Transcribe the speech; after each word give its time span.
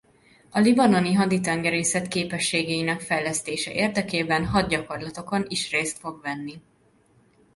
A 0.49 0.59
libanoni 0.59 1.13
haditengerészet 1.13 2.07
képességeinek 2.07 3.01
fejlesztése 3.01 3.73
érdekében 3.73 4.45
hadgyakorlatokon 4.47 5.45
is 5.47 5.71
részt 5.71 5.97
fog 5.97 6.21
venni. 6.21 6.61